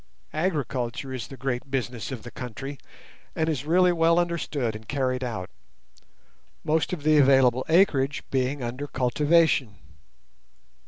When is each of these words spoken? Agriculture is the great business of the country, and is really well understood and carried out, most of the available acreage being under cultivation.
Agriculture 0.33 1.13
is 1.13 1.27
the 1.27 1.37
great 1.37 1.69
business 1.69 2.11
of 2.11 2.23
the 2.23 2.31
country, 2.31 2.79
and 3.35 3.47
is 3.47 3.67
really 3.67 3.91
well 3.91 4.17
understood 4.17 4.75
and 4.75 4.87
carried 4.87 5.23
out, 5.23 5.47
most 6.63 6.91
of 6.91 7.03
the 7.03 7.19
available 7.19 7.63
acreage 7.69 8.23
being 8.31 8.63
under 8.63 8.87
cultivation. 8.87 9.75